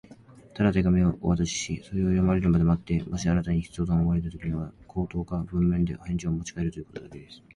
[0.55, 7.39] 「ただ手紙をお渡しし、それを読まれるまで待って、もしあなたに必要と思われるときには、口頭か文面で返事をもちかえるということだけです」